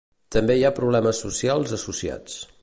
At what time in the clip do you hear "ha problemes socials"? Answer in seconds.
0.65-1.77